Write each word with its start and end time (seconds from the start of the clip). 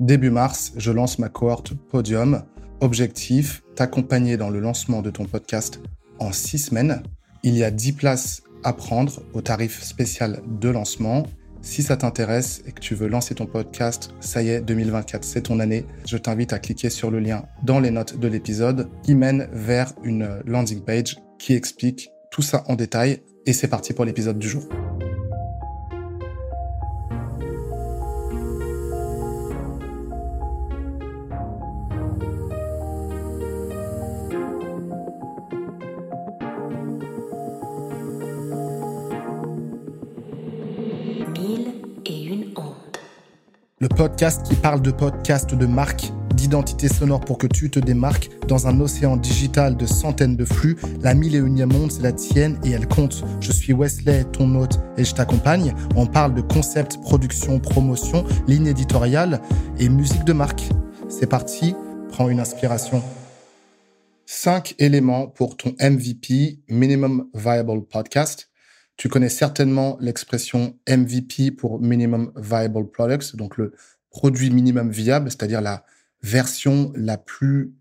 Début 0.00 0.30
mars, 0.30 0.72
je 0.78 0.90
lance 0.90 1.18
ma 1.18 1.28
cohorte 1.28 1.74
Podium. 1.74 2.42
Objectif, 2.80 3.62
t'accompagner 3.74 4.38
dans 4.38 4.48
le 4.48 4.58
lancement 4.58 5.02
de 5.02 5.10
ton 5.10 5.26
podcast 5.26 5.82
en 6.18 6.32
six 6.32 6.58
semaines. 6.58 7.02
Il 7.42 7.54
y 7.54 7.64
a 7.64 7.70
10 7.70 7.92
places 7.92 8.42
à 8.64 8.72
prendre 8.72 9.22
au 9.34 9.42
tarif 9.42 9.82
spécial 9.82 10.40
de 10.58 10.70
lancement. 10.70 11.26
Si 11.60 11.82
ça 11.82 11.98
t'intéresse 11.98 12.62
et 12.66 12.72
que 12.72 12.80
tu 12.80 12.94
veux 12.94 13.08
lancer 13.08 13.34
ton 13.34 13.44
podcast, 13.44 14.14
ça 14.20 14.42
y 14.42 14.48
est, 14.48 14.62
2024, 14.62 15.22
c'est 15.22 15.42
ton 15.42 15.60
année. 15.60 15.84
Je 16.06 16.16
t'invite 16.16 16.54
à 16.54 16.58
cliquer 16.58 16.88
sur 16.88 17.10
le 17.10 17.20
lien 17.20 17.44
dans 17.62 17.78
les 17.78 17.90
notes 17.90 18.18
de 18.18 18.26
l'épisode 18.26 18.88
qui 19.02 19.14
mène 19.14 19.48
vers 19.52 19.92
une 20.02 20.40
landing 20.46 20.80
page 20.80 21.18
qui 21.38 21.52
explique 21.52 22.08
tout 22.30 22.42
ça 22.42 22.64
en 22.68 22.74
détail. 22.74 23.20
Et 23.44 23.52
c'est 23.52 23.68
parti 23.68 23.92
pour 23.92 24.06
l'épisode 24.06 24.38
du 24.38 24.48
jour. 24.48 24.66
Podcast 44.00 44.46
qui 44.46 44.54
parle 44.54 44.80
de 44.80 44.92
podcast, 44.92 45.54
de 45.54 45.66
marque, 45.66 46.10
d'identité 46.34 46.88
sonore 46.88 47.20
pour 47.20 47.36
que 47.36 47.46
tu 47.46 47.68
te 47.68 47.78
démarques 47.78 48.30
dans 48.48 48.66
un 48.66 48.80
océan 48.80 49.18
digital 49.18 49.76
de 49.76 49.84
centaines 49.84 50.36
de 50.36 50.46
flux. 50.46 50.78
La 51.02 51.12
mille 51.12 51.34
et 51.34 51.38
unième 51.38 51.70
monde, 51.70 51.92
c'est 51.92 52.00
la 52.00 52.12
tienne 52.12 52.58
et 52.64 52.70
elle 52.70 52.88
compte. 52.88 53.22
Je 53.42 53.52
suis 53.52 53.74
Wesley, 53.74 54.24
ton 54.32 54.54
hôte, 54.54 54.80
et 54.96 55.04
je 55.04 55.14
t'accompagne. 55.14 55.74
On 55.96 56.06
parle 56.06 56.32
de 56.32 56.40
concept, 56.40 56.98
production, 57.02 57.58
promotion, 57.58 58.24
ligne 58.48 58.68
éditoriale 58.68 59.42
et 59.78 59.90
musique 59.90 60.24
de 60.24 60.32
marque. 60.32 60.62
C'est 61.10 61.28
parti, 61.28 61.74
prends 62.08 62.30
une 62.30 62.40
inspiration. 62.40 63.02
Cinq 64.24 64.76
éléments 64.78 65.26
pour 65.26 65.58
ton 65.58 65.74
MVP, 65.78 66.60
Minimum 66.70 67.26
Viable 67.34 67.82
Podcast. 67.82 68.49
Tu 69.00 69.08
connais 69.08 69.30
certainement 69.30 69.96
l'expression 69.98 70.78
MVP 70.86 71.52
pour 71.52 71.80
Minimum 71.80 72.34
Viable 72.36 72.90
Products, 72.90 73.34
donc 73.34 73.56
le 73.56 73.72
produit 74.10 74.50
minimum 74.50 74.90
viable, 74.90 75.30
c'est-à-dire 75.30 75.62
la 75.62 75.86
version 76.22 76.92
la 76.94 77.16
plus 77.16 77.72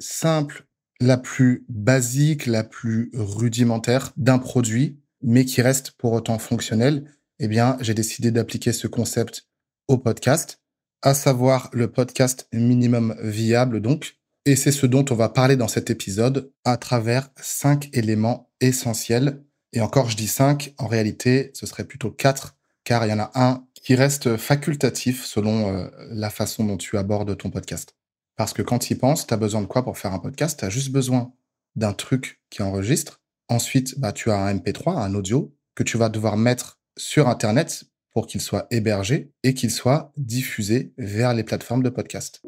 simple, 0.00 0.64
la 0.98 1.18
plus 1.18 1.66
basique, 1.68 2.46
la 2.46 2.64
plus 2.64 3.10
rudimentaire 3.12 4.14
d'un 4.16 4.38
produit, 4.38 4.98
mais 5.20 5.44
qui 5.44 5.60
reste 5.60 5.90
pour 5.90 6.14
autant 6.14 6.38
fonctionnel. 6.38 7.04
Eh 7.38 7.48
bien, 7.48 7.76
j'ai 7.82 7.92
décidé 7.92 8.30
d'appliquer 8.30 8.72
ce 8.72 8.86
concept 8.86 9.48
au 9.88 9.98
podcast, 9.98 10.62
à 11.02 11.12
savoir 11.12 11.68
le 11.74 11.92
podcast 11.92 12.48
minimum 12.50 13.14
viable, 13.20 13.82
donc. 13.82 14.16
Et 14.46 14.56
c'est 14.56 14.72
ce 14.72 14.86
dont 14.86 15.04
on 15.10 15.16
va 15.16 15.28
parler 15.28 15.56
dans 15.56 15.68
cet 15.68 15.90
épisode 15.90 16.50
à 16.64 16.78
travers 16.78 17.28
cinq 17.36 17.90
éléments 17.92 18.50
essentiels 18.62 19.42
et 19.72 19.80
encore, 19.80 20.10
je 20.10 20.16
dis 20.16 20.28
5, 20.28 20.74
en 20.78 20.86
réalité, 20.86 21.50
ce 21.54 21.66
serait 21.66 21.84
plutôt 21.84 22.10
4, 22.10 22.56
car 22.84 23.06
il 23.06 23.10
y 23.10 23.12
en 23.12 23.18
a 23.18 23.30
un 23.34 23.66
qui 23.74 23.94
reste 23.94 24.36
facultatif 24.36 25.24
selon 25.24 25.74
euh, 25.74 25.88
la 26.10 26.30
façon 26.30 26.64
dont 26.64 26.76
tu 26.76 26.98
abordes 26.98 27.36
ton 27.36 27.50
podcast. 27.50 27.96
Parce 28.36 28.52
que 28.52 28.62
quand 28.62 28.78
tu 28.78 28.92
y 28.92 28.96
penses, 28.96 29.26
tu 29.26 29.34
as 29.34 29.36
besoin 29.36 29.62
de 29.62 29.66
quoi 29.66 29.82
pour 29.82 29.98
faire 29.98 30.12
un 30.12 30.18
podcast? 30.18 30.58
Tu 30.58 30.64
as 30.64 30.70
juste 30.70 30.90
besoin 30.90 31.32
d'un 31.74 31.92
truc 31.92 32.40
qui 32.50 32.62
enregistre. 32.62 33.20
Ensuite, 33.48 33.98
bah, 33.98 34.12
tu 34.12 34.30
as 34.30 34.36
un 34.36 34.54
MP3, 34.54 34.98
un 34.98 35.14
audio, 35.14 35.54
que 35.74 35.82
tu 35.82 35.96
vas 35.96 36.08
devoir 36.08 36.36
mettre 36.36 36.80
sur 36.96 37.28
Internet 37.28 37.84
pour 38.12 38.26
qu'il 38.26 38.40
soit 38.40 38.66
hébergé 38.70 39.32
et 39.42 39.54
qu'il 39.54 39.70
soit 39.70 40.12
diffusé 40.16 40.92
vers 40.98 41.32
les 41.32 41.44
plateformes 41.44 41.82
de 41.82 41.88
podcast. 41.88 42.42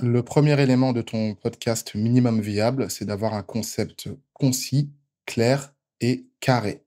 Le 0.00 0.22
premier 0.22 0.60
élément 0.60 0.92
de 0.92 1.02
ton 1.02 1.34
podcast 1.34 1.94
minimum 1.94 2.40
viable, 2.40 2.90
c'est 2.90 3.04
d'avoir 3.04 3.34
un 3.34 3.42
concept 3.42 4.08
concis 4.32 4.90
clair 5.26 5.74
et 6.00 6.26
carré. 6.40 6.84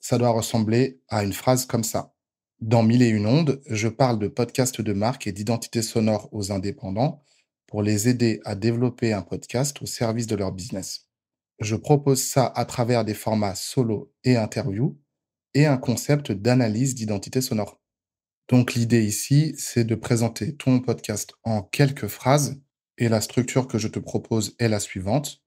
Ça 0.00 0.18
doit 0.18 0.30
ressembler 0.30 1.00
à 1.08 1.22
une 1.24 1.32
phrase 1.32 1.66
comme 1.66 1.84
ça. 1.84 2.14
Dans 2.60 2.82
Mille 2.82 3.02
et 3.02 3.08
une 3.08 3.26
ondes, 3.26 3.60
je 3.66 3.88
parle 3.88 4.18
de 4.18 4.28
podcast 4.28 4.80
de 4.80 4.92
marque 4.92 5.26
et 5.26 5.32
d'identité 5.32 5.82
sonore 5.82 6.28
aux 6.32 6.52
indépendants 6.52 7.22
pour 7.66 7.82
les 7.82 8.08
aider 8.08 8.40
à 8.44 8.54
développer 8.54 9.12
un 9.12 9.22
podcast 9.22 9.80
au 9.82 9.86
service 9.86 10.26
de 10.26 10.36
leur 10.36 10.52
business. 10.52 11.08
Je 11.58 11.76
propose 11.76 12.22
ça 12.22 12.46
à 12.54 12.64
travers 12.64 13.04
des 13.04 13.14
formats 13.14 13.54
solo 13.54 14.12
et 14.24 14.36
interview 14.36 14.98
et 15.54 15.66
un 15.66 15.76
concept 15.76 16.32
d'analyse 16.32 16.94
d'identité 16.94 17.40
sonore. 17.40 17.80
Donc 18.48 18.74
l'idée 18.74 19.04
ici, 19.04 19.54
c'est 19.56 19.84
de 19.84 19.94
présenter 19.94 20.56
ton 20.56 20.80
podcast 20.80 21.34
en 21.44 21.62
quelques 21.62 22.08
phrases 22.08 22.60
et 22.98 23.08
la 23.08 23.20
structure 23.20 23.66
que 23.66 23.78
je 23.78 23.88
te 23.88 23.98
propose 23.98 24.54
est 24.58 24.68
la 24.68 24.80
suivante. 24.80 25.41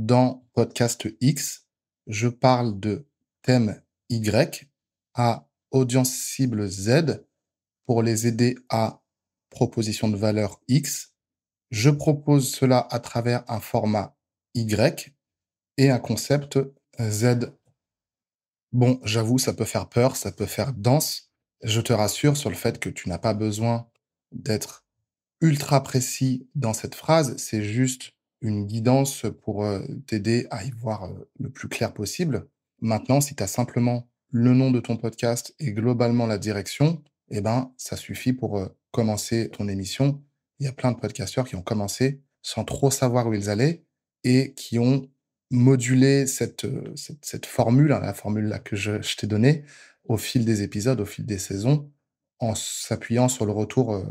Dans 0.00 0.46
podcast 0.52 1.08
X, 1.20 1.66
je 2.06 2.28
parle 2.28 2.78
de 2.78 3.08
thème 3.42 3.82
Y 4.10 4.70
à 5.14 5.48
audience 5.72 6.12
cible 6.12 6.68
Z 6.68 7.24
pour 7.84 8.04
les 8.04 8.28
aider 8.28 8.54
à 8.68 9.02
proposition 9.50 10.08
de 10.08 10.16
valeur 10.16 10.60
X. 10.68 11.14
Je 11.72 11.90
propose 11.90 12.48
cela 12.48 12.86
à 12.92 13.00
travers 13.00 13.42
un 13.50 13.58
format 13.58 14.16
Y 14.54 15.12
et 15.78 15.90
un 15.90 15.98
concept 15.98 16.60
Z. 17.00 17.50
Bon, 18.70 19.00
j'avoue, 19.02 19.38
ça 19.38 19.52
peut 19.52 19.64
faire 19.64 19.88
peur, 19.88 20.14
ça 20.14 20.30
peut 20.30 20.46
faire 20.46 20.74
dense. 20.74 21.32
Je 21.64 21.80
te 21.80 21.92
rassure 21.92 22.36
sur 22.36 22.50
le 22.50 22.56
fait 22.56 22.78
que 22.78 22.88
tu 22.88 23.08
n'as 23.08 23.18
pas 23.18 23.34
besoin 23.34 23.90
d'être 24.30 24.86
ultra 25.40 25.82
précis 25.82 26.48
dans 26.54 26.72
cette 26.72 26.94
phrase. 26.94 27.36
C'est 27.36 27.64
juste 27.64 28.12
une 28.40 28.66
guidance 28.66 29.26
pour 29.42 29.66
t'aider 30.06 30.46
à 30.50 30.64
y 30.64 30.70
voir 30.70 31.10
le 31.38 31.50
plus 31.50 31.68
clair 31.68 31.92
possible. 31.92 32.48
Maintenant, 32.80 33.20
si 33.20 33.34
tu 33.34 33.42
as 33.42 33.48
simplement 33.48 34.08
le 34.30 34.54
nom 34.54 34.70
de 34.70 34.80
ton 34.80 34.96
podcast 34.96 35.54
et 35.58 35.72
globalement 35.72 36.26
la 36.26 36.38
direction, 36.38 37.02
eh 37.30 37.40
ben, 37.40 37.72
ça 37.76 37.96
suffit 37.96 38.32
pour 38.32 38.68
commencer 38.90 39.50
ton 39.50 39.68
émission. 39.68 40.22
Il 40.60 40.66
y 40.66 40.68
a 40.68 40.72
plein 40.72 40.92
de 40.92 40.98
podcasteurs 40.98 41.48
qui 41.48 41.56
ont 41.56 41.62
commencé 41.62 42.22
sans 42.42 42.64
trop 42.64 42.90
savoir 42.90 43.26
où 43.26 43.34
ils 43.34 43.50
allaient 43.50 43.84
et 44.24 44.54
qui 44.54 44.78
ont 44.78 45.08
modulé 45.50 46.26
cette, 46.26 46.66
cette, 47.22 47.46
formule, 47.46 47.92
hein, 47.92 48.00
la 48.00 48.14
formule 48.14 48.44
là 48.44 48.58
que 48.58 48.76
je, 48.76 49.00
je 49.02 49.16
t'ai 49.16 49.26
donnée, 49.26 49.64
au 50.04 50.16
fil 50.16 50.44
des 50.44 50.62
épisodes, 50.62 51.00
au 51.00 51.06
fil 51.06 51.26
des 51.26 51.38
saisons, 51.38 51.90
en 52.38 52.54
s'appuyant 52.54 53.28
sur 53.28 53.46
le 53.46 53.52
retour 53.52 54.04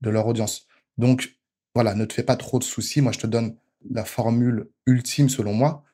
de 0.00 0.10
leur 0.10 0.26
audience. 0.26 0.66
Donc, 0.98 1.39
voilà, 1.74 1.94
ne 1.94 2.04
te 2.04 2.14
fais 2.14 2.22
pas 2.22 2.36
trop 2.36 2.58
de 2.58 2.64
soucis. 2.64 3.00
Moi, 3.00 3.12
je 3.12 3.18
te 3.18 3.26
donne 3.26 3.56
la 3.90 4.04
formule 4.04 4.68
ultime 4.86 5.28
selon 5.28 5.54
moi. 5.54 5.84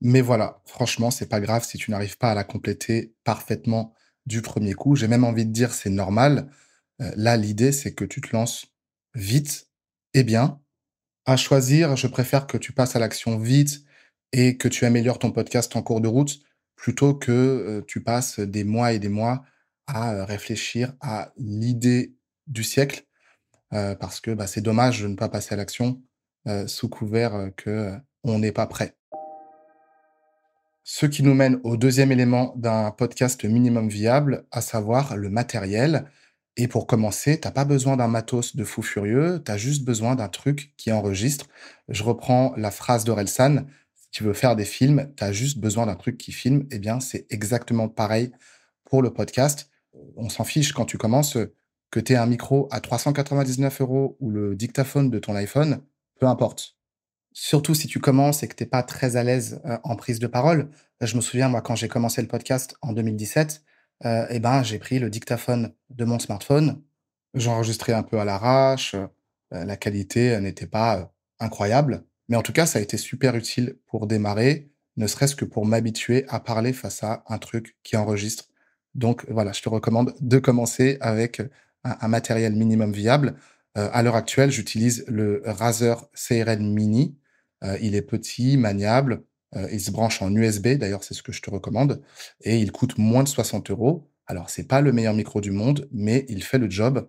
Mais 0.00 0.20
voilà, 0.20 0.60
franchement, 0.66 1.10
c'est 1.10 1.28
pas 1.28 1.40
grave 1.40 1.64
si 1.64 1.78
tu 1.78 1.90
n'arrives 1.90 2.18
pas 2.18 2.32
à 2.32 2.34
la 2.34 2.44
compléter 2.44 3.14
parfaitement 3.24 3.94
du 4.26 4.42
premier 4.42 4.74
coup. 4.74 4.96
J'ai 4.96 5.08
même 5.08 5.24
envie 5.24 5.46
de 5.46 5.52
dire 5.52 5.72
c'est 5.72 5.90
normal. 5.90 6.50
Euh, 7.00 7.10
là, 7.16 7.36
l'idée, 7.36 7.72
c'est 7.72 7.94
que 7.94 8.04
tu 8.04 8.20
te 8.20 8.34
lances 8.34 8.66
vite 9.14 9.68
et 10.12 10.24
bien. 10.24 10.60
À 11.26 11.36
choisir, 11.36 11.96
je 11.96 12.06
préfère 12.06 12.46
que 12.46 12.58
tu 12.58 12.72
passes 12.72 12.96
à 12.96 12.98
l'action 12.98 13.38
vite 13.38 13.84
et 14.32 14.58
que 14.58 14.68
tu 14.68 14.84
améliores 14.84 15.18
ton 15.18 15.30
podcast 15.30 15.74
en 15.76 15.82
cours 15.82 16.00
de 16.00 16.08
route 16.08 16.40
plutôt 16.76 17.14
que 17.14 17.32
euh, 17.32 17.82
tu 17.86 18.02
passes 18.02 18.40
des 18.40 18.64
mois 18.64 18.92
et 18.92 18.98
des 18.98 19.08
mois 19.08 19.44
à 19.86 20.14
euh, 20.14 20.24
réfléchir 20.24 20.92
à 21.00 21.32
l'idée 21.36 22.14
du 22.46 22.64
siècle 22.64 23.06
parce 23.70 24.20
que 24.20 24.30
bah, 24.30 24.46
c'est 24.46 24.60
dommage 24.60 25.02
de 25.02 25.08
ne 25.08 25.16
pas 25.16 25.28
passer 25.28 25.54
à 25.54 25.56
l'action 25.56 26.00
euh, 26.46 26.66
sous 26.66 26.90
couvert 26.90 27.34
euh, 27.34 27.48
que 27.56 27.70
euh, 27.70 27.96
on 28.22 28.38
n'est 28.38 28.52
pas 28.52 28.66
prêt. 28.66 28.96
Ce 30.82 31.06
qui 31.06 31.22
nous 31.22 31.32
mène 31.32 31.58
au 31.64 31.78
deuxième 31.78 32.12
élément 32.12 32.52
d'un 32.56 32.90
podcast 32.90 33.42
minimum 33.46 33.88
viable, 33.88 34.44
à 34.50 34.60
savoir 34.60 35.16
le 35.16 35.30
matériel. 35.30 36.04
Et 36.58 36.68
pour 36.68 36.86
commencer, 36.86 37.40
t'as 37.40 37.50
pas 37.50 37.64
besoin 37.64 37.96
d'un 37.96 38.08
matos 38.08 38.56
de 38.56 38.62
fou 38.62 38.82
furieux, 38.82 39.42
tu 39.42 39.50
as 39.50 39.56
juste 39.56 39.86
besoin 39.86 40.16
d'un 40.16 40.28
truc 40.28 40.74
qui 40.76 40.92
enregistre. 40.92 41.46
Je 41.88 42.02
reprends 42.02 42.52
la 42.58 42.70
phrase 42.70 43.04
d'Orelsan, 43.04 43.64
si 43.94 44.10
tu 44.10 44.22
veux 44.22 44.34
faire 44.34 44.54
des 44.54 44.66
films, 44.66 45.10
tu 45.16 45.24
as 45.24 45.32
juste 45.32 45.58
besoin 45.58 45.86
d'un 45.86 45.96
truc 45.96 46.18
qui 46.18 46.32
filme. 46.32 46.66
Eh 46.70 46.78
bien, 46.78 47.00
c'est 47.00 47.26
exactement 47.30 47.88
pareil 47.88 48.32
pour 48.84 49.00
le 49.00 49.14
podcast. 49.14 49.70
On 50.16 50.28
s'en 50.28 50.44
fiche 50.44 50.74
quand 50.74 50.84
tu 50.84 50.98
commences 50.98 51.38
que 51.94 52.00
tu 52.00 52.12
aies 52.12 52.16
un 52.16 52.26
micro 52.26 52.66
à 52.72 52.80
399 52.80 53.80
euros 53.80 54.16
ou 54.18 54.28
le 54.28 54.56
dictaphone 54.56 55.10
de 55.10 55.20
ton 55.20 55.36
iPhone 55.36 55.80
peu 56.18 56.26
importe. 56.26 56.76
Surtout 57.32 57.76
si 57.76 57.86
tu 57.86 58.00
commences 58.00 58.42
et 58.42 58.48
que 58.48 58.56
tu 58.56 58.64
n'es 58.64 58.68
pas 58.68 58.82
très 58.82 59.14
à 59.14 59.22
l'aise 59.22 59.60
euh, 59.64 59.78
en 59.84 59.94
prise 59.94 60.18
de 60.18 60.26
parole. 60.26 60.70
Je 61.00 61.14
me 61.14 61.20
souviens, 61.20 61.48
moi, 61.48 61.62
quand 61.62 61.76
j'ai 61.76 61.86
commencé 61.86 62.20
le 62.20 62.26
podcast 62.26 62.76
en 62.82 62.92
2017, 62.92 63.62
euh, 64.06 64.26
eh 64.28 64.40
ben, 64.40 64.64
j'ai 64.64 64.80
pris 64.80 64.98
le 64.98 65.08
dictaphone 65.08 65.72
de 65.90 66.04
mon 66.04 66.18
smartphone, 66.18 66.82
j'enregistrais 67.34 67.92
un 67.92 68.02
peu 68.02 68.18
à 68.18 68.24
l'arrache, 68.24 68.94
euh, 68.94 69.64
la 69.64 69.76
qualité 69.76 70.40
n'était 70.40 70.66
pas 70.66 71.14
incroyable, 71.38 72.04
mais 72.28 72.36
en 72.36 72.42
tout 72.42 72.52
cas, 72.52 72.66
ça 72.66 72.80
a 72.80 72.82
été 72.82 72.96
super 72.96 73.36
utile 73.36 73.78
pour 73.86 74.08
démarrer, 74.08 74.72
ne 74.96 75.06
serait-ce 75.06 75.36
que 75.36 75.44
pour 75.44 75.64
m'habituer 75.64 76.24
à 76.28 76.40
parler 76.40 76.72
face 76.72 77.04
à 77.04 77.22
un 77.28 77.38
truc 77.38 77.76
qui 77.84 77.96
enregistre. 77.96 78.48
Donc 78.96 79.24
voilà, 79.30 79.52
je 79.52 79.62
te 79.62 79.68
recommande 79.68 80.14
de 80.20 80.38
commencer 80.38 80.98
avec 81.00 81.40
un, 81.84 82.08
matériel 82.08 82.54
minimum 82.54 82.92
viable. 82.92 83.36
Euh, 83.76 83.88
à 83.92 84.02
l'heure 84.02 84.16
actuelle, 84.16 84.50
j'utilise 84.50 85.04
le 85.08 85.42
Razer 85.44 86.08
CRN 86.14 86.72
Mini. 86.72 87.16
Euh, 87.62 87.78
il 87.80 87.94
est 87.94 88.02
petit, 88.02 88.56
maniable. 88.56 89.24
il 89.70 89.80
se 89.80 89.92
branche 89.92 90.20
en 90.20 90.34
USB. 90.34 90.68
D'ailleurs, 90.68 91.04
c'est 91.04 91.14
ce 91.14 91.22
que 91.22 91.32
je 91.32 91.40
te 91.40 91.50
recommande. 91.50 92.02
Et 92.40 92.58
il 92.58 92.72
coûte 92.72 92.98
moins 92.98 93.22
de 93.22 93.28
60 93.28 93.70
euros. 93.70 94.10
Alors, 94.26 94.50
c'est 94.50 94.64
pas 94.66 94.80
le 94.80 94.92
meilleur 94.92 95.14
micro 95.14 95.40
du 95.40 95.52
monde, 95.52 95.88
mais 95.92 96.24
il 96.28 96.42
fait 96.42 96.58
le 96.58 96.68
job. 96.68 97.08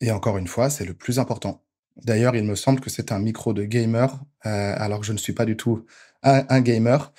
Et 0.00 0.12
encore 0.12 0.38
une 0.38 0.46
fois, 0.46 0.70
c'est 0.70 0.84
le 0.84 0.94
plus 0.94 1.18
important. 1.18 1.64
D'ailleurs, 1.96 2.36
il 2.36 2.44
me 2.44 2.54
semble 2.54 2.80
que 2.80 2.90
c'est 2.90 3.10
un 3.12 3.18
micro 3.18 3.52
de 3.52 3.64
gamer, 3.64 4.22
alors 4.42 5.00
que 5.00 5.06
je 5.06 5.12
ne 5.12 5.18
suis 5.18 5.32
pas 5.32 5.44
du 5.44 5.56
tout 5.56 5.84
un, 6.22 6.60
gamer. 6.60 7.12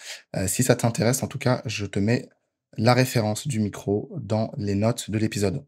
si 0.48 0.64
ça 0.64 0.76
t'intéresse, 0.76 1.22
en 1.22 1.28
tout 1.28 1.38
cas, 1.38 1.62
je 1.66 1.86
te 1.86 2.00
mets 2.00 2.30
la 2.78 2.94
référence 2.94 3.48
du 3.48 3.60
micro 3.60 4.12
dans 4.22 4.52
les 4.58 4.76
notes 4.76 5.10
de 5.10 5.18
l'épisode. 5.18 5.66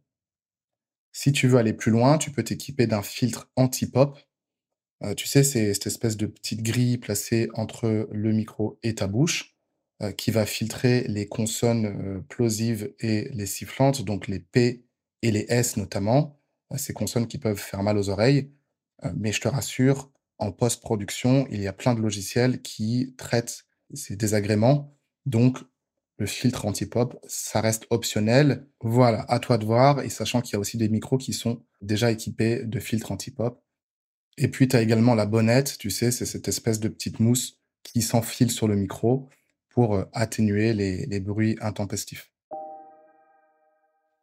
Si 1.13 1.31
tu 1.31 1.47
veux 1.47 1.59
aller 1.59 1.73
plus 1.73 1.91
loin, 1.91 2.17
tu 2.17 2.31
peux 2.31 2.43
t'équiper 2.43 2.87
d'un 2.87 3.03
filtre 3.03 3.49
anti-pop. 3.55 4.19
Euh, 5.03 5.13
tu 5.13 5.27
sais, 5.27 5.43
c'est 5.43 5.73
cette 5.73 5.87
espèce 5.87 6.17
de 6.17 6.25
petite 6.25 6.63
grille 6.63 6.97
placée 6.97 7.49
entre 7.53 8.09
le 8.11 8.31
micro 8.33 8.79
et 8.81 8.95
ta 8.95 9.07
bouche 9.07 9.55
euh, 10.01 10.11
qui 10.11 10.31
va 10.31 10.47
filtrer 10.47 11.05
les 11.07 11.27
consonnes 11.27 11.85
euh, 11.85 12.19
plosives 12.21 12.93
et 12.99 13.29
les 13.29 13.45
sifflantes, 13.45 14.03
donc 14.03 14.27
les 14.27 14.39
P 14.39 14.85
et 15.21 15.31
les 15.31 15.45
S 15.49 15.77
notamment, 15.77 16.41
ces 16.75 16.93
consonnes 16.93 17.27
qui 17.27 17.37
peuvent 17.37 17.59
faire 17.59 17.83
mal 17.83 17.97
aux 17.97 18.09
oreilles. 18.09 18.51
mais 19.15 19.31
je 19.31 19.39
te 19.41 19.47
rassure, 19.47 20.11
en 20.39 20.51
post-production, 20.51 21.47
il 21.51 21.61
y 21.61 21.67
a 21.67 21.73
plein 21.73 21.93
de 21.93 22.01
logiciels 22.01 22.61
qui 22.61 23.15
traitent 23.17 23.65
ces 23.93 24.15
désagréments. 24.15 24.97
Donc, 25.25 25.59
le 26.17 26.25
filtre 26.25 26.65
anti-pop, 26.65 27.17
ça 27.27 27.61
reste 27.61 27.85
optionnel. 27.89 28.67
Voilà, 28.81 29.25
à 29.29 29.39
toi 29.39 29.57
de 29.57 29.65
voir, 29.65 30.01
et 30.01 30.09
sachant 30.09 30.41
qu'il 30.41 30.53
y 30.53 30.55
a 30.55 30.59
aussi 30.59 30.77
des 30.77 30.89
micros 30.89 31.17
qui 31.17 31.33
sont 31.33 31.63
déjà 31.81 32.11
équipés 32.11 32.63
de 32.63 32.79
filtres 32.79 33.11
anti-pop. 33.11 33.61
Et 34.37 34.47
puis, 34.47 34.67
tu 34.67 34.75
as 34.75 34.81
également 34.81 35.15
la 35.15 35.25
bonnette, 35.25 35.77
tu 35.77 35.89
sais, 35.89 36.11
c'est 36.11 36.25
cette 36.25 36.47
espèce 36.47 36.79
de 36.79 36.87
petite 36.87 37.19
mousse 37.19 37.59
qui 37.83 38.01
s'enfile 38.01 38.51
sur 38.51 38.67
le 38.67 38.75
micro 38.75 39.29
pour 39.69 39.95
euh, 39.95 40.05
atténuer 40.13 40.73
les, 40.73 41.19
bruits 41.19 41.57
intempestifs. 41.61 42.31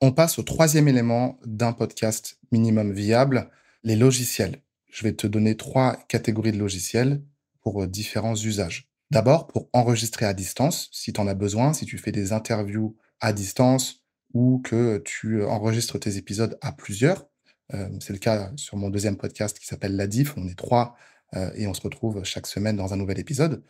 On 0.01 0.13
passe 0.13 0.39
au 0.39 0.43
troisième 0.43 0.89
élément 0.89 1.39
d'un 1.45 1.73
podcast 1.73 2.39
minimum 2.53 2.93
viable, 2.93 3.51
les 3.85 3.97
logiciels. 3.97 4.63
Je 4.91 5.05
vais 5.05 5.13
te 5.13 5.27
donner 5.27 5.57
trois 5.57 5.97
catégories 6.09 6.53
de 6.53 6.59
logiciels 6.59 7.23
pour 7.61 7.83
euh, 7.83 7.87
différents 7.87 8.37
usages. 8.37 8.90
D'abord, 9.11 9.49
pour 9.49 9.69
enregistrer 9.73 10.27
à 10.27 10.35
distance, 10.35 10.89
si 10.93 11.13
tu 11.13 11.21
en 11.21 11.27
as 11.27 11.35
besoin, 11.35 11.73
si 11.73 11.85
tu 11.85 11.99
fais 11.99 12.13
des 12.13 12.33
interviews 12.33 12.97
à 13.21 13.33
distance 13.33 14.05
ou 14.35 14.61
que 14.65 14.99
tu 14.99 15.45
enregistres 15.45 15.99
tes 15.99 16.17
épisodes 16.17 16.57
à 16.61 16.73
plusieurs. 16.73 17.27
Euh, 17.75 17.89
c'est 18.01 18.13
le 18.13 18.19
cas 18.19 18.53
sur 18.57 18.77
mon 18.77 18.89
deuxième 18.89 19.17
podcast 19.17 19.59
qui 19.59 19.67
s'appelle 19.67 19.97
La 19.97 20.07
Diff. 20.07 20.35
On 20.37 20.47
est 20.47 20.57
trois 20.59 20.97
euh, 21.35 21.51
et 21.55 21.67
on 21.67 21.75
se 21.75 21.81
retrouve 21.81 22.23
chaque 22.25 22.47
semaine 22.47 22.77
dans 22.77 22.93
un 22.93 22.97
nouvel 22.97 23.19
épisode. 23.19 23.65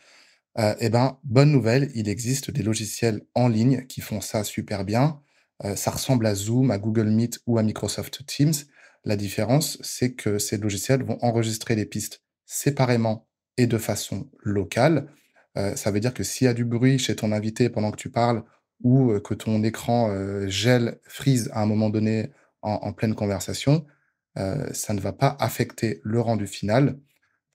Euh, 0.59 0.75
eh 0.79 0.89
ben, 0.89 1.17
bonne 1.23 1.51
nouvelle, 1.51 1.89
il 1.95 2.07
existe 2.07 2.51
des 2.51 2.61
logiciels 2.63 3.21
en 3.33 3.47
ligne 3.47 3.85
qui 3.87 4.01
font 4.01 4.21
ça 4.21 4.43
super 4.43 4.85
bien. 4.85 5.21
ça 5.75 5.91
ressemble 5.91 6.25
à 6.25 6.35
Zoom, 6.35 6.71
à 6.71 6.77
Google 6.79 7.09
Meet 7.09 7.39
ou 7.45 7.57
à 7.57 7.63
Microsoft 7.63 8.25
Teams. 8.25 8.53
La 9.05 9.15
différence, 9.15 9.77
c'est 9.81 10.13
que 10.13 10.39
ces 10.39 10.57
logiciels 10.57 11.03
vont 11.03 11.17
enregistrer 11.21 11.75
les 11.75 11.85
pistes 11.85 12.23
séparément 12.45 13.27
et 13.57 13.67
de 13.67 13.77
façon 13.77 14.29
locale. 14.43 15.07
Euh, 15.57 15.75
ça 15.75 15.91
veut 15.91 15.99
dire 15.99 16.13
que 16.13 16.23
s'il 16.23 16.45
y 16.45 16.47
a 16.47 16.53
du 16.53 16.65
bruit 16.65 16.97
chez 16.97 17.15
ton 17.15 17.31
invité 17.31 17.69
pendant 17.69 17.91
que 17.91 17.97
tu 17.97 18.09
parles 18.09 18.43
ou 18.83 19.11
euh, 19.11 19.19
que 19.19 19.33
ton 19.33 19.63
écran 19.63 20.09
euh, 20.09 20.47
gèle, 20.47 20.99
freeze 21.03 21.49
à 21.53 21.61
un 21.61 21.65
moment 21.65 21.89
donné 21.89 22.31
en, 22.61 22.93
pleine 22.93 23.15
conversation, 23.15 23.87
ça 24.35 24.93
ne 24.93 24.99
va 24.99 25.13
pas 25.13 25.35
affecter 25.39 25.99
le 26.03 26.21
rendu 26.21 26.45
final. 26.45 26.99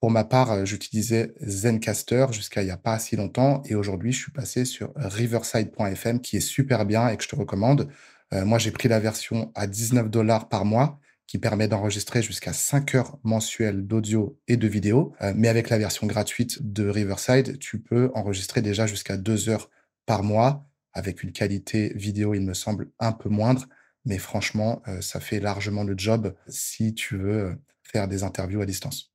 Pour 0.00 0.10
ma 0.10 0.24
part, 0.24 0.66
j'utilisais 0.66 1.32
Zencaster 1.40 2.26
jusqu'à 2.32 2.62
il 2.62 2.64
n'y 2.64 2.72
a 2.72 2.76
pas 2.76 2.98
si 2.98 3.14
longtemps 3.14 3.62
et 3.66 3.76
aujourd'hui, 3.76 4.10
je 4.10 4.18
suis 4.18 4.32
passé 4.32 4.64
sur 4.64 4.92
riverside.fm 4.96 6.20
qui 6.20 6.38
est 6.38 6.40
super 6.40 6.86
bien 6.86 7.08
et 7.08 7.16
que 7.16 7.22
je 7.22 7.28
te 7.28 7.36
recommande. 7.36 7.88
moi, 8.32 8.58
j'ai 8.58 8.72
pris 8.72 8.88
la 8.88 8.98
version 8.98 9.52
à 9.54 9.68
19 9.68 10.10
dollars 10.10 10.48
par 10.48 10.64
mois 10.64 10.98
qui 11.26 11.38
permet 11.38 11.68
d'enregistrer 11.68 12.22
jusqu'à 12.22 12.52
5 12.52 12.94
heures 12.94 13.18
mensuelles 13.24 13.86
d'audio 13.86 14.38
et 14.48 14.56
de 14.56 14.68
vidéo. 14.68 15.14
Euh, 15.22 15.32
mais 15.34 15.48
avec 15.48 15.70
la 15.70 15.78
version 15.78 16.06
gratuite 16.06 16.62
de 16.62 16.88
Riverside, 16.88 17.58
tu 17.58 17.80
peux 17.80 18.10
enregistrer 18.14 18.62
déjà 18.62 18.86
jusqu'à 18.86 19.16
2 19.16 19.48
heures 19.48 19.70
par 20.06 20.22
mois 20.22 20.66
avec 20.96 21.22
une 21.22 21.32
qualité 21.32 21.92
vidéo, 21.94 22.32
il 22.32 22.40
me 22.40 22.54
semble, 22.54 22.90
un 22.98 23.12
peu 23.12 23.28
moindre. 23.28 23.66
Mais 24.06 24.18
franchement, 24.18 24.82
euh, 24.88 25.02
ça 25.02 25.20
fait 25.20 25.40
largement 25.40 25.84
le 25.84 25.94
job 25.96 26.34
si 26.48 26.94
tu 26.94 27.18
veux 27.18 27.38
euh, 27.38 27.54
faire 27.82 28.08
des 28.08 28.22
interviews 28.22 28.62
à 28.62 28.66
distance. 28.66 29.12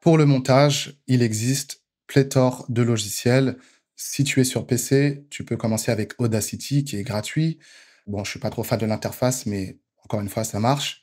Pour 0.00 0.18
le 0.18 0.26
montage, 0.26 1.00
il 1.06 1.22
existe 1.22 1.82
pléthore 2.06 2.66
de 2.68 2.82
logiciels. 2.82 3.56
Si 3.96 4.22
tu 4.24 4.40
es 4.40 4.44
sur 4.44 4.66
PC, 4.66 5.24
tu 5.30 5.44
peux 5.44 5.56
commencer 5.56 5.90
avec 5.90 6.20
Audacity 6.20 6.84
qui 6.84 6.96
est 6.96 7.04
gratuit. 7.04 7.58
Bon, 8.06 8.22
je 8.22 8.30
suis 8.30 8.40
pas 8.40 8.50
trop 8.50 8.64
fan 8.64 8.80
de 8.80 8.86
l'interface, 8.86 9.46
mais 9.46 9.78
encore 10.04 10.20
une 10.20 10.28
fois, 10.28 10.44
ça 10.44 10.60
marche. 10.60 11.02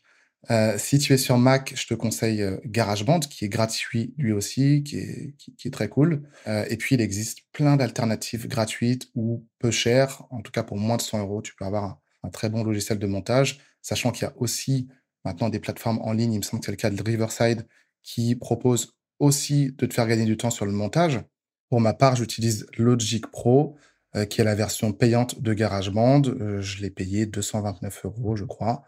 Euh, 0.52 0.78
si 0.78 1.00
tu 1.00 1.14
es 1.14 1.18
sur 1.18 1.38
Mac, 1.38 1.74
je 1.76 1.86
te 1.88 1.94
conseille 1.94 2.42
euh, 2.42 2.58
GarageBand, 2.66 3.20
qui 3.20 3.46
est 3.46 3.50
gratuit 3.50 4.14
lui 4.18 4.32
aussi, 4.32 4.84
qui 4.84 4.98
est, 4.98 5.72
très 5.72 5.90
cool. 5.90 6.24
Euh, 6.48 6.66
et 6.70 6.78
puis, 6.78 6.96
il 6.96 7.02
existe 7.02 7.40
plein 7.52 7.76
d'alternatives 7.76 8.48
gratuites 8.48 9.10
ou 9.16 9.46
peu 9.60 9.72
chères. 9.72 10.24
En 10.30 10.42
tout 10.42 10.52
cas, 10.52 10.64
pour 10.64 10.78
moins 10.78 10.98
de 10.98 11.02
100 11.02 11.20
euros, 11.20 11.42
tu 11.42 11.56
peux 11.56 11.66
avoir 11.66 12.00
un, 12.24 12.30
très 12.30 12.50
bon 12.50 12.64
logiciel 12.64 13.00
de 13.00 13.08
montage, 13.08 13.60
sachant 13.82 14.12
qu'il 14.12 14.24
y 14.24 14.30
a 14.30 14.34
aussi 14.38 14.88
maintenant 15.26 15.50
des 15.50 15.60
plateformes 15.60 16.00
en 16.02 16.14
ligne, 16.14 16.34
il 16.34 16.38
me 16.38 16.44
semble 16.44 16.62
que 16.62 16.66
c'est 16.66 16.72
le 16.72 16.78
cas 16.78 16.90
de 16.90 17.04
Riverside, 17.04 17.68
qui 18.04 18.36
propose 18.36 18.96
aussi 19.20 19.74
de 19.78 19.86
te 19.86 19.94
faire 19.94 20.08
gagner 20.08 20.26
du 20.26 20.38
temps 20.38 20.50
sur 20.50 20.66
le 20.66 20.72
montage. 20.72 21.22
Pour 21.70 21.82
ma 21.82 21.94
part, 21.94 22.16
j'utilise 22.16 22.66
Logic 22.78 23.28
Pro, 23.28 23.76
euh, 24.16 24.26
qui 24.26 24.42
est 24.42 24.44
la 24.44 24.56
version 24.56 24.92
payante 24.92 25.40
de 25.40 25.54
GarageBand. 25.54 26.24
Euh, 26.26 26.62
je 26.62 26.82
l'ai 26.82 26.90
payé 26.90 27.28
229 27.28 28.06
euros, 28.06 28.36
je 28.36 28.44
crois, 28.44 28.84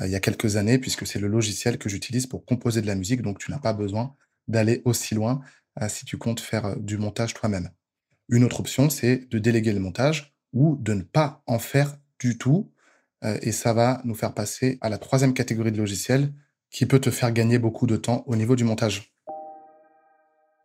euh, 0.00 0.06
il 0.06 0.10
y 0.10 0.16
a 0.16 0.20
quelques 0.20 0.56
années, 0.56 0.78
puisque 0.78 1.06
c'est 1.06 1.20
le 1.20 1.28
logiciel 1.28 1.78
que 1.78 1.88
j'utilise 1.88 2.26
pour 2.26 2.44
composer 2.44 2.82
de 2.82 2.88
la 2.88 2.96
musique. 2.96 3.22
Donc, 3.22 3.38
tu 3.38 3.52
n'as 3.52 3.60
pas 3.60 3.72
besoin 3.72 4.16
d'aller 4.48 4.82
aussi 4.84 5.14
loin 5.14 5.40
si 5.88 6.04
tu 6.04 6.18
comptes 6.18 6.40
faire 6.40 6.76
du 6.76 6.98
montage 6.98 7.34
toi-même. 7.34 7.70
Une 8.28 8.42
autre 8.42 8.58
option, 8.58 8.90
c'est 8.90 9.30
de 9.30 9.38
déléguer 9.38 9.72
le 9.72 9.78
montage 9.78 10.34
ou 10.52 10.74
de 10.74 10.92
ne 10.92 11.02
pas 11.02 11.44
en 11.46 11.60
faire 11.60 11.96
du 12.18 12.36
tout. 12.36 12.72
et 13.22 13.52
ça 13.52 13.72
va 13.74 14.00
nous 14.04 14.16
faire 14.16 14.34
passer 14.34 14.78
à 14.80 14.88
la 14.88 14.98
troisième 14.98 15.34
catégorie 15.34 15.70
de 15.70 15.78
logiciels 15.78 16.32
qui 16.70 16.86
peut 16.86 16.98
te 16.98 17.10
faire 17.10 17.30
gagner 17.30 17.60
beaucoup 17.60 17.86
de 17.86 17.96
temps 17.96 18.24
au 18.26 18.34
niveau 18.34 18.56
du 18.56 18.64
montage. 18.64 19.14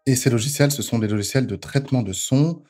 Et 0.07 0.15
ces 0.15 0.31
logiciels, 0.31 0.71
ce 0.71 0.81
sont 0.81 0.97
des 0.97 1.07
logiciels 1.07 1.45
de 1.45 1.55
traitement 1.55 2.01
de 2.01 2.13
son, 2.13 2.63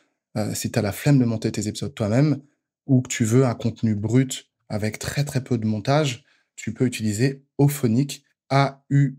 si 0.53 0.71
tu 0.71 0.79
as 0.79 0.81
la 0.81 0.91
flemme 0.91 1.19
de 1.19 1.25
monter 1.25 1.51
tes 1.51 1.67
épisodes 1.67 1.93
toi-même 1.93 2.41
ou 2.85 3.01
que 3.01 3.07
tu 3.07 3.23
veux 3.23 3.45
un 3.45 3.53
contenu 3.55 3.95
brut 3.95 4.49
avec 4.69 4.99
très 4.99 5.23
très 5.23 5.43
peu 5.43 5.57
de 5.57 5.65
montage, 5.65 6.23
tu 6.55 6.73
peux 6.73 6.85
utiliser 6.85 7.43
Auphonic, 7.57 8.23
A-U-P-H-O-N-I-C, 8.49 9.13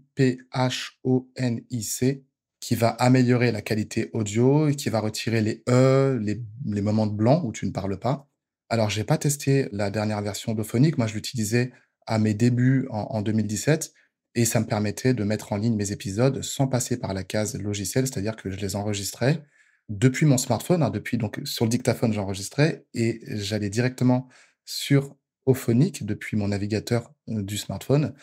qui 2.61 2.75
va 2.75 2.89
améliorer 2.89 3.53
la 3.53 3.61
qualité 3.63 4.11
audio 4.15 4.69
et 4.69 4.75
qui 4.75 4.89
va 4.89 5.01
retirer 5.01 5.41
les 5.43 5.63
E, 5.69 6.19
les, 6.21 6.43
moments 6.81 7.07
de 7.07 7.13
blanc 7.13 7.43
où 7.45 7.53
tu 7.53 7.67
ne 7.67 7.71
parles 7.71 7.99
pas. 7.99 8.29
Alors, 8.71 8.89
j'ai 8.89 9.05
pas 9.05 9.19
testé 9.19 9.69
la 9.73 9.91
dernière 9.91 10.23
version 10.23 10.55
d'Auphonic. 10.55 10.97
Moi, 10.97 11.07
je 11.07 11.15
l'utilisais 11.15 11.73
à 12.07 12.19
mes 12.19 12.33
débuts 12.33 12.87
en, 12.91 13.03
en 13.11 13.23
2017 13.23 13.93
et 14.35 14.45
ça 14.45 14.61
me 14.61 14.67
permettait 14.67 15.15
de 15.15 15.25
mettre 15.25 15.53
en 15.53 15.57
ligne 15.57 15.77
mes 15.77 15.93
épisodes 15.93 16.43
sans 16.43 16.67
passer 16.67 16.97
par 16.97 17.15
la 17.15 17.23
case 17.23 17.57
logiciel, 17.59 18.07
c'est-à-dire 18.07 18.37
que 18.37 18.51
je 18.51 18.57
les 18.57 18.77
enregistrais 18.77 19.43
depuis 19.89 20.27
mon 20.27 20.39
smartphone, 20.39 20.83
hein, 20.83 20.91
depuis 20.91 21.19
donc 21.19 21.41
sur 21.45 21.65
le 21.65 21.71
dictaphone, 21.71 22.13
j'enregistrais 22.13 22.87
et 22.95 23.21
j'allais 23.27 23.71
directement 23.71 24.29
sur 24.65 25.17
Auphonic 25.47 26.07
depuis 26.07 26.37
mon 26.37 26.49
navigateur 26.49 27.13
euh, 27.29 27.43
du 27.43 27.59
smartphone. 27.59 28.15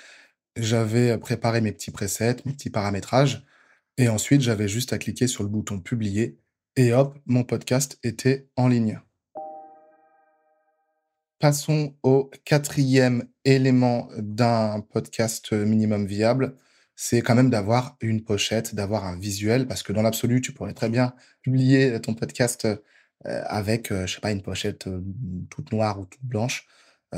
J'avais 0.57 1.17
préparé 1.17 1.61
mes 1.61 1.71
petits 1.71 1.91
presets, 1.91 2.37
mes 2.45 2.53
petits 2.53 2.69
paramétrages 2.69 3.45
et 3.97 4.09
ensuite 4.09 4.41
j'avais 4.41 4.67
juste 4.67 4.93
à 4.93 4.97
cliquer 4.97 5.27
sur 5.27 5.43
le 5.43 5.49
bouton 5.49 5.79
publier 5.79 6.39
et 6.75 6.93
hop, 6.93 7.17
mon 7.25 7.43
podcast 7.43 7.99
était 8.03 8.47
en 8.55 8.67
ligne. 8.67 8.99
Passons 11.39 11.95
au 12.03 12.29
quatrième 12.45 13.27
élément 13.45 14.09
d'un 14.17 14.81
podcast 14.81 15.53
minimum 15.53 16.05
viable, 16.05 16.57
c'est 16.95 17.21
quand 17.21 17.35
même 17.35 17.49
d'avoir 17.49 17.97
une 18.01 18.23
pochette, 18.23 18.75
d'avoir 18.75 19.05
un 19.05 19.17
visuel, 19.17 19.67
parce 19.67 19.83
que 19.83 19.93
dans 19.93 20.01
l'absolu, 20.01 20.41
tu 20.41 20.53
pourrais 20.53 20.73
très 20.73 20.89
bien 20.89 21.13
publier 21.41 21.99
ton 22.01 22.13
podcast 22.13 22.67
euh, 23.27 23.43
avec, 23.45 23.91
euh, 23.91 24.07
je 24.07 24.15
sais 24.15 24.21
pas, 24.21 24.31
une 24.31 24.41
pochette 24.41 24.87
euh, 24.87 25.01
toute 25.49 25.71
noire 25.71 25.99
ou 25.99 26.05
toute 26.05 26.23
blanche. 26.23 26.67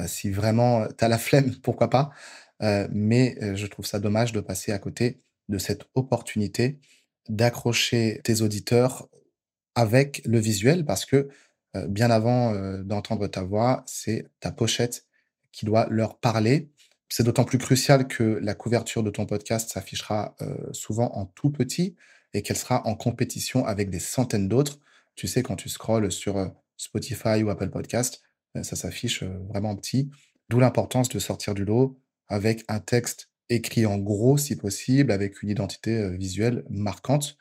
si 0.07 0.31
vraiment 0.31 0.87
tu 0.87 1.05
as 1.05 1.07
la 1.07 1.17
flemme, 1.19 1.55
pourquoi 1.63 1.89
pas. 1.89 2.11
mais 2.91 3.55
je 3.55 3.67
trouve 3.67 3.85
ça 3.85 3.99
dommage 3.99 4.31
de 4.33 4.41
passer 4.41 4.71
à 4.71 4.79
côté 4.79 5.21
de 5.49 5.57
cette 5.57 5.83
opportunité 5.95 6.79
d'accrocher 7.29 8.21
tes 8.23 8.41
auditeurs 8.41 9.07
avec 9.75 10.21
le 10.25 10.39
visuel, 10.39 10.85
parce 10.85 11.05
que 11.05 11.29
bien 11.87 12.09
avant 12.11 12.53
d'entendre 12.83 13.27
ta 13.27 13.43
voix, 13.43 13.83
c'est 13.87 14.27
ta 14.39 14.51
pochette 14.51 15.05
qui 15.51 15.65
doit 15.65 15.87
leur 15.89 16.19
parler. 16.19 16.71
C'est 17.15 17.21
d'autant 17.21 17.43
plus 17.43 17.59
crucial 17.59 18.07
que 18.07 18.23
la 18.41 18.55
couverture 18.55 19.03
de 19.03 19.11
ton 19.11 19.27
podcast 19.27 19.69
s'affichera 19.69 20.35
euh, 20.41 20.55
souvent 20.71 21.11
en 21.13 21.27
tout 21.27 21.51
petit 21.51 21.95
et 22.33 22.41
qu'elle 22.41 22.57
sera 22.57 22.87
en 22.87 22.95
compétition 22.95 23.67
avec 23.67 23.91
des 23.91 23.99
centaines 23.99 24.47
d'autres. 24.47 24.79
Tu 25.13 25.27
sais, 25.27 25.43
quand 25.43 25.55
tu 25.55 25.69
scrolles 25.69 26.11
sur 26.11 26.39
euh, 26.39 26.47
Spotify 26.75 27.43
ou 27.43 27.51
Apple 27.51 27.69
Podcast, 27.69 28.23
euh, 28.57 28.63
ça 28.63 28.75
s'affiche 28.75 29.21
vraiment 29.21 29.75
petit. 29.75 30.09
D'où 30.49 30.59
l'importance 30.59 31.07
de 31.07 31.19
sortir 31.19 31.53
du 31.53 31.65
lot 31.65 32.01
avec 32.29 32.65
un 32.67 32.79
texte 32.79 33.29
écrit 33.47 33.85
en 33.85 33.99
gros 33.99 34.39
si 34.39 34.55
possible, 34.55 35.11
avec 35.11 35.43
une 35.43 35.49
identité 35.49 36.17
visuelle 36.17 36.65
marquante. 36.71 37.37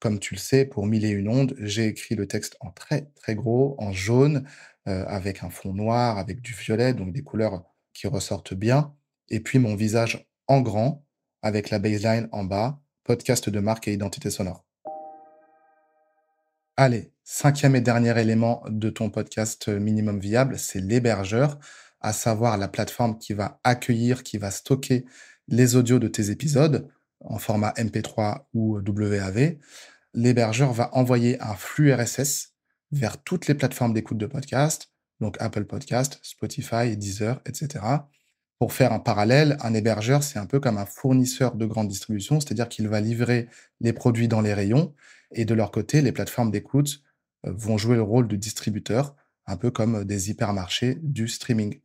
Comme 0.00 0.18
tu 0.18 0.34
le 0.34 0.40
sais, 0.40 0.64
pour 0.64 0.84
Mille 0.84 1.04
et 1.04 1.10
une 1.10 1.28
ondes, 1.28 1.54
j'ai 1.60 1.86
écrit 1.86 2.16
le 2.16 2.26
texte 2.26 2.56
en 2.58 2.72
très 2.72 3.12
très 3.14 3.36
gros, 3.36 3.76
en 3.78 3.92
jaune, 3.92 4.48
avec 4.84 5.44
un 5.44 5.50
fond 5.50 5.72
noir, 5.72 6.18
avec 6.18 6.40
du 6.40 6.54
violet, 6.54 6.92
donc 6.92 7.12
des 7.12 7.22
couleurs 7.22 7.62
qui 7.92 8.08
ressortent 8.08 8.54
bien. 8.54 8.92
Et 9.28 9.40
puis 9.40 9.58
mon 9.58 9.74
visage 9.74 10.26
en 10.48 10.60
grand, 10.60 11.04
avec 11.42 11.70
la 11.70 11.78
baseline 11.78 12.28
en 12.32 12.44
bas, 12.44 12.80
podcast 13.04 13.48
de 13.48 13.60
marque 13.60 13.88
et 13.88 13.92
identité 13.92 14.30
sonore. 14.30 14.64
Allez, 16.76 17.12
cinquième 17.24 17.76
et 17.76 17.80
dernier 17.80 18.18
élément 18.18 18.62
de 18.68 18.90
ton 18.90 19.10
podcast 19.10 19.68
minimum 19.68 20.18
viable, 20.18 20.58
c'est 20.58 20.80
l'hébergeur, 20.80 21.58
à 22.00 22.12
savoir 22.12 22.56
la 22.56 22.68
plateforme 22.68 23.18
qui 23.18 23.32
va 23.32 23.60
accueillir, 23.64 24.22
qui 24.22 24.38
va 24.38 24.50
stocker 24.50 25.04
les 25.48 25.76
audios 25.76 25.98
de 25.98 26.08
tes 26.08 26.30
épisodes 26.30 26.88
en 27.20 27.38
format 27.38 27.72
MP3 27.76 28.46
ou 28.54 28.78
WAV. 28.78 29.58
L'hébergeur 30.14 30.72
va 30.72 30.94
envoyer 30.94 31.40
un 31.40 31.54
flux 31.54 31.92
RSS 31.92 32.54
vers 32.90 33.22
toutes 33.22 33.46
les 33.46 33.54
plateformes 33.54 33.94
d'écoute 33.94 34.18
de 34.18 34.26
podcast, 34.26 34.92
donc 35.20 35.36
Apple 35.40 35.64
Podcast, 35.64 36.18
Spotify, 36.22 36.96
Deezer, 36.96 37.40
etc. 37.46 37.84
Pour 38.62 38.72
faire 38.72 38.92
un 38.92 39.00
parallèle, 39.00 39.56
un 39.62 39.74
hébergeur, 39.74 40.22
c'est 40.22 40.38
un 40.38 40.46
peu 40.46 40.60
comme 40.60 40.78
un 40.78 40.86
fournisseur 40.86 41.56
de 41.56 41.66
grande 41.66 41.88
distribution, 41.88 42.38
c'est-à-dire 42.38 42.68
qu'il 42.68 42.86
va 42.86 43.00
livrer 43.00 43.48
les 43.80 43.92
produits 43.92 44.28
dans 44.28 44.40
les 44.40 44.54
rayons, 44.54 44.94
et 45.32 45.44
de 45.44 45.52
leur 45.52 45.72
côté, 45.72 46.00
les 46.00 46.12
plateformes 46.12 46.52
d'écoute 46.52 47.02
euh, 47.44 47.50
vont 47.52 47.76
jouer 47.76 47.96
le 47.96 48.02
rôle 48.02 48.28
de 48.28 48.36
distributeur, 48.36 49.16
un 49.46 49.56
peu 49.56 49.72
comme 49.72 50.04
des 50.04 50.30
hypermarchés 50.30 51.00
du 51.02 51.26
streaming. 51.26 51.80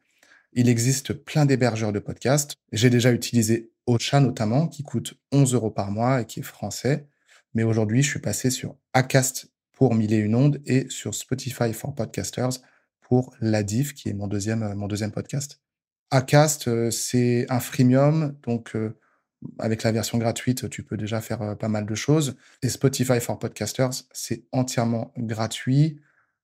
Il 0.54 0.70
existe 0.70 1.14
plein 1.14 1.48
d'hébergeurs 1.48 1.92
de 1.92 1.98
podcasts. 1.98 2.54
J'ai 2.72 2.92
déjà 2.92 3.12
utilisé 3.12 3.72
Ocha 3.88 4.20
notamment, 4.20 4.68
qui 4.68 4.84
coûte 4.84 5.16
11 5.32 5.56
euros 5.56 5.72
par 5.72 5.90
mois 5.90 6.22
et 6.22 6.26
qui 6.26 6.42
est 6.42 6.44
français. 6.44 7.08
Mais 7.56 7.64
aujourd'hui, 7.64 8.04
je 8.04 8.10
suis 8.12 8.22
passé 8.22 8.52
sur 8.52 8.76
Acast 8.94 9.52
pour 9.72 9.96
Mille 9.96 10.14
et 10.14 10.18
une 10.18 10.36
ondes 10.36 10.62
et 10.68 10.88
sur 10.92 11.16
Spotify 11.16 11.74
for 11.74 11.96
Podcasters 11.96 12.60
pour 13.02 13.34
La 13.42 13.64
Diff, 13.64 13.96
qui 13.96 14.10
est 14.10 14.14
mon 14.14 14.28
deuxième, 14.28 14.62
euh, 14.62 14.76
mon 14.76 14.86
deuxième 14.86 15.12
podcast. 15.12 15.60
Acast, 16.12 16.68
euh, 16.68 16.92
c'est 16.92 17.46
un 17.50 17.60
freemium, 17.60 18.36
donc 18.44 18.76
euh, 18.76 18.98
avec 19.60 19.84
la 19.84 19.92
version 19.92 20.18
gratuite, 20.18 20.70
tu 20.70 20.84
peux 20.84 20.98
déjà 20.98 21.22
faire 21.22 21.58
pas 21.58 21.68
mal 21.68 21.86
de 21.86 21.96
choses. 21.96 22.36
Et 22.64 22.70
Spotify 22.70 23.20
for 23.20 23.38
Podcasters, 23.38 24.04
c'est 24.12 24.46
entièrement 24.52 25.14
gratuit. 25.18 26.00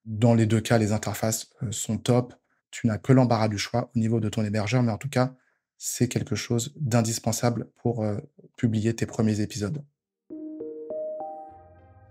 Dans 0.05 0.35
les 0.35 0.45
deux 0.45 0.61
cas, 0.61 0.77
les 0.77 0.91
interfaces 0.91 1.49
sont 1.71 1.97
top 1.97 2.35
tu 2.73 2.87
n'as 2.87 2.97
que 2.97 3.13
l'embarras 3.13 3.49
du 3.49 3.59
choix 3.59 3.91
au 3.95 3.99
niveau 3.99 4.19
de 4.19 4.29
ton 4.29 4.43
hébergeur, 4.43 4.81
mais 4.81 4.91
en 4.91 4.97
tout 4.97 5.07
cas, 5.07 5.35
c'est 5.77 6.07
quelque 6.07 6.35
chose 6.35 6.73
d'indispensable 6.75 7.67
pour 7.77 8.03
euh, 8.03 8.17
publier 8.57 8.95
tes 8.95 9.05
premiers 9.05 9.41
épisodes. 9.41 9.83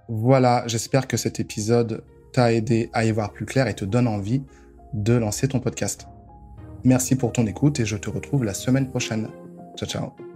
Voilà, 0.08 0.62
j'espère 0.68 1.08
que 1.08 1.16
cet 1.16 1.40
épisode 1.40 2.04
t'a 2.32 2.52
aidé 2.52 2.90
à 2.92 3.04
y 3.04 3.10
voir 3.10 3.32
plus 3.32 3.44
clair 3.44 3.66
et 3.66 3.74
te 3.74 3.84
donne 3.84 4.06
envie 4.06 4.44
de 4.94 5.14
lancer 5.14 5.48
ton 5.48 5.58
podcast. 5.58 6.06
Merci 6.84 7.16
pour 7.16 7.32
ton 7.32 7.46
écoute 7.46 7.80
et 7.80 7.86
je 7.86 7.96
te 7.96 8.10
retrouve 8.10 8.44
la 8.44 8.54
semaine 8.54 8.88
prochaine. 8.88 9.28
Ciao 9.76 9.88
ciao 9.88 10.31